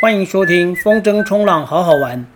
[0.00, 2.26] 欢迎收听风筝冲浪好好玩。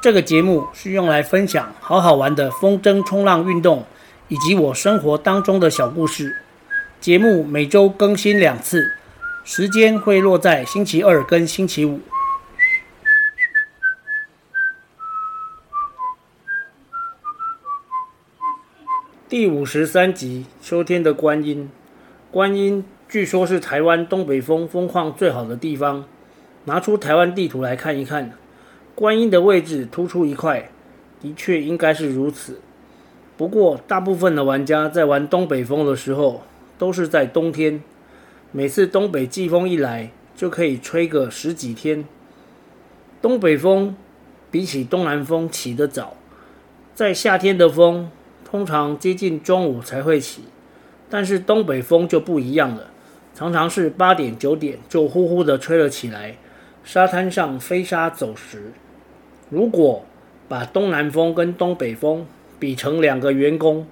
[0.00, 3.84] 这个节目是用来分享好好玩的风筝冲浪运动，
[4.26, 6.36] 以及我生活当中的小故事。
[7.00, 8.90] 节目每周更新两次，
[9.44, 12.00] 时间会落在星期二跟星期五。
[19.28, 21.70] 第五十三集，秋天的观音。
[22.32, 26.04] 观音据说是台湾东北风风况最好的地方。
[26.64, 28.32] 拿出台湾地图来看一看，
[28.94, 30.70] 观音的位置突出一块，
[31.20, 32.60] 的确应该是如此。
[33.36, 36.42] 不过，大部分的玩家在玩东北风的时候，
[36.78, 37.82] 都是在冬天。
[38.52, 42.04] 每次东北季风一来，就可以吹个十几天。
[43.20, 43.96] 东北风
[44.50, 46.16] 比起东南风起得早，
[46.94, 48.10] 在夏天的风
[48.44, 50.42] 通常接近中午才会起，
[51.08, 52.90] 但是东北风就不一样了，
[53.34, 56.36] 常常是八点九点就呼呼的吹了起来。
[56.84, 58.72] 沙滩上飞沙走石。
[59.48, 60.04] 如果
[60.48, 62.26] 把东南风跟东北风
[62.58, 63.86] 比成两个员工，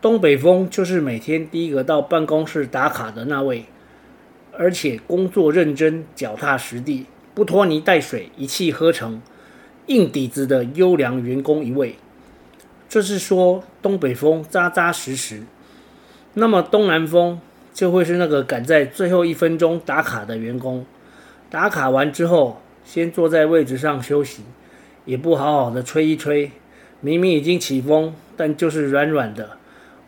[0.00, 3.64] 东北风就是每天第一个到办公室打卡的那位，
[4.52, 9.22] 而且工作认真、脚踏实地、不拖泥带水、一气呵成、
[9.86, 11.96] 硬底子的优良员工一位。
[12.88, 15.42] 这是说东北风扎扎实实。
[16.34, 17.40] 那么东南风
[17.72, 20.84] 就会是那个赶在最后一分钟打卡的员工。
[21.48, 24.42] 打卡完之后，先坐在位置上休息，
[25.04, 26.50] 也不好好的吹一吹。
[27.00, 29.58] 明明已经起风，但就是软软的，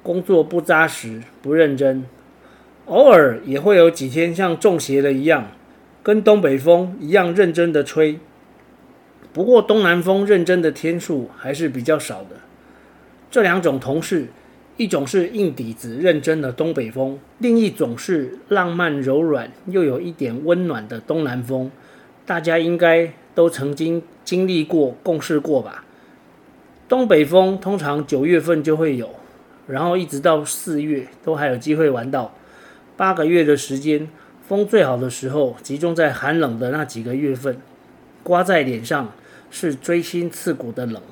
[0.02, 2.04] 工作不扎实、不认真。
[2.86, 5.48] 偶尔也会有几天像中邪了一样，
[6.02, 8.18] 跟东北风一样认真的吹。
[9.32, 12.36] 不过东南风认真的天数还是比较少的。
[13.30, 14.28] 这两种同事。
[14.78, 21.70] 一种是硬底子、认真的东北风，另一种是浪漫柔软又有一点温暖的东南风。
[22.24, 25.84] 大家应该都曾经经历过、共事过吧？
[26.88, 29.10] 东北风通常九月份就会有，
[29.66, 32.32] 然后一直到四月都还有机会玩到。
[32.96, 34.08] 八个月的时间，
[34.46, 37.56] 风最好的时候集中在寒冷的那几个月份，
[38.22, 39.12] 刮在脸上
[39.50, 41.02] 是锥心刺骨的冷。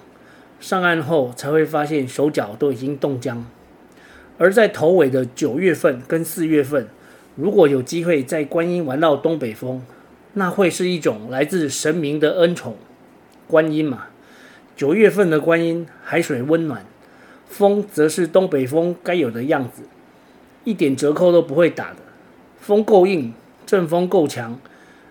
[0.66, 3.46] 上岸后才会发现手脚都已经冻僵。
[4.36, 6.88] 而在头尾的九月份跟四月份，
[7.36, 9.80] 如果有机会在观音玩到东北风，
[10.32, 12.74] 那会是一种来自神明的恩宠。
[13.46, 14.08] 观音嘛，
[14.74, 16.84] 九月份的观音海水温暖，
[17.46, 19.82] 风则是东北风该有的样子，
[20.64, 21.98] 一点折扣都不会打的。
[22.58, 23.32] 风够硬，
[23.64, 24.58] 阵风够强，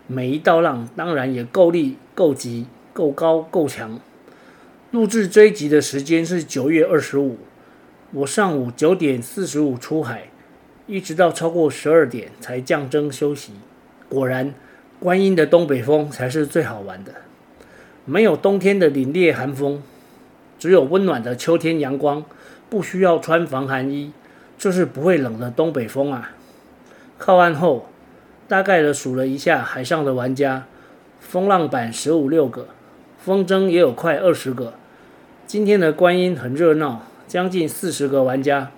[0.07, 3.97] 每一道浪当然也够力、够急、够高、够强。
[4.95, 7.37] 录制这一集的时间是九月二十五。
[8.13, 10.29] 我上午九点四十五出海，
[10.87, 13.51] 一直到超过十二点才降辄休息。
[14.07, 14.53] 果然，
[15.01, 17.11] 观音的东北风才是最好玩的。
[18.05, 19.83] 没有冬天的凛冽寒风，
[20.57, 22.23] 只有温暖的秋天阳光，
[22.69, 24.13] 不需要穿防寒衣，
[24.57, 26.31] 就是不会冷的东北风啊！
[27.17, 27.89] 靠岸后，
[28.47, 30.63] 大概的数了一下海上的玩家，
[31.19, 32.69] 风浪板十五六个，
[33.17, 34.75] 风筝也有快二十个。
[35.47, 37.03] 今天的观音很热闹。
[37.27, 38.71] 将近四十个玩家。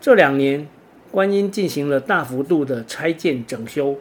[0.00, 0.68] 这两年，
[1.10, 3.96] 观音进行了大幅度的拆建整修。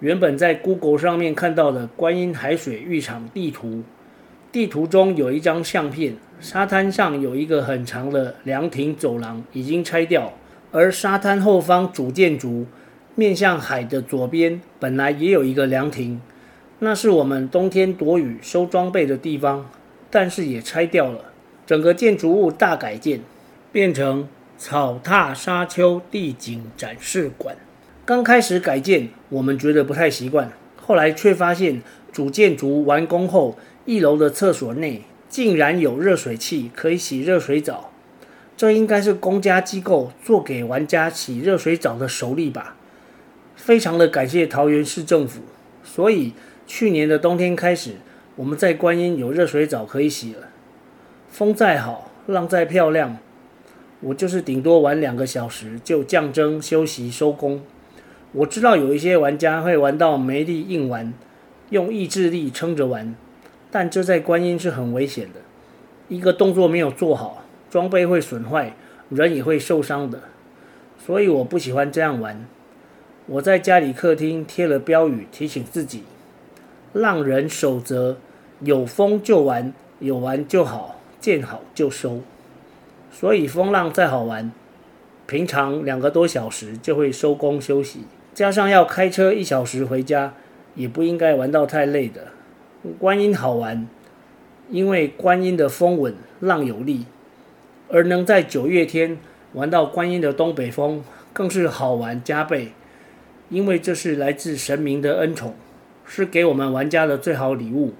[0.00, 3.84] 原本在 Google 上面看到的观音海水浴场地图，
[4.50, 10.32] 地图中有一张相片，沙滩上有一个很长的凉亭走廊已经拆掉，
[10.72, 12.66] 而沙滩后方主建筑
[13.14, 16.20] 面向海的左边本来也有一个凉亭，
[16.80, 19.70] 那是我们冬天躲雨收装备的地方，
[20.10, 21.32] 但是也拆掉了。
[21.66, 23.20] 整个建筑物大改建，
[23.70, 24.26] 变成
[24.56, 27.56] 草踏沙丘地景展示馆。
[28.04, 37.92] 刚开始改建，我们觉得不太习惯，后来却发现主建筑完工后，一楼的厕所内竟然有热水器可以洗热水澡。
[38.56, 42.76] 这应该是公家机构做给玩家洗热水澡的手礼吧？
[43.54, 45.42] 非常的感谢桃园市政府。
[45.84, 46.32] 所以
[46.66, 47.96] 去年的冬天开始，
[48.38, 50.50] 我们在观音有热水澡可以洗了。
[51.28, 53.18] 风再好，浪再漂亮，
[54.00, 57.60] 我就是顶多玩两个小时就降辄休息收工。
[58.30, 61.12] 我知道有一些玩家会玩到没力硬玩，
[61.70, 63.16] 用意志力撑着玩，
[63.72, 65.40] 但这在观音是很危险的。
[66.06, 68.76] 一个动作没有做好，装备会损坏，
[69.08, 70.20] 人也会受伤的。
[71.04, 72.46] 所以我不喜欢这样玩。
[73.26, 76.04] 我在家里客厅贴了标语，提醒自己：
[76.92, 78.18] 浪人守则，
[78.60, 80.94] 有风就玩，有玩就好。
[81.20, 82.20] 见好就收，
[83.10, 84.52] 所以风浪再好玩，
[85.26, 90.34] 平常两个多小时就会收工休息，加上要开车一小时回家，
[90.76, 92.28] 也不应该玩到太累的。
[93.00, 93.88] 观音好玩，
[94.70, 97.06] 因为观音的风稳，浪有力，
[97.88, 99.18] 而能在九月天
[99.54, 101.02] 玩到观音的东北风，
[101.32, 102.68] 更是好玩加倍。
[103.50, 105.56] 因为这是来自神明的恩宠，
[106.06, 107.94] 是给我们玩家的最好礼物。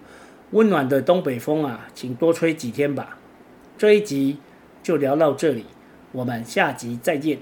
[0.52, 3.18] 温暖的东北风啊，请多吹几天吧。
[3.76, 4.38] 这一集
[4.82, 5.66] 就聊到这里，
[6.12, 7.38] 我们下集再见。